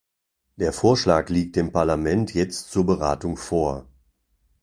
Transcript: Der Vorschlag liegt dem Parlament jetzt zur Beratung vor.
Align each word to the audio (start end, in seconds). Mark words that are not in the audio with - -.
Der 0.55 0.73
Vorschlag 0.73 1.29
liegt 1.29 1.55
dem 1.55 1.71
Parlament 1.71 2.33
jetzt 2.33 2.71
zur 2.71 2.87
Beratung 2.87 3.37
vor. 3.37 3.85